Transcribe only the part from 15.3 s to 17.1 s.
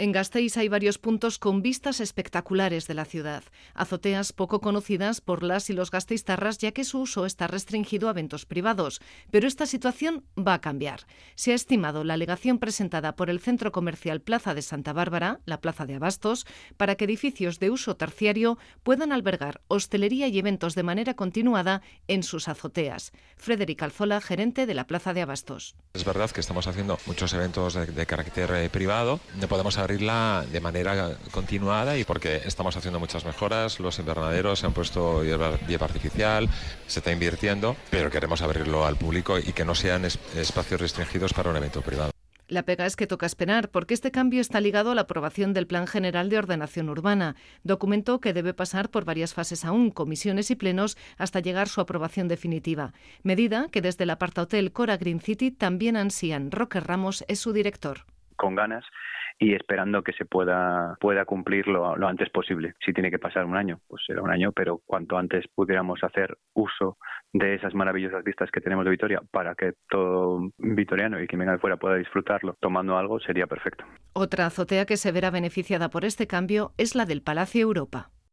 la Plaza de Abastos, para que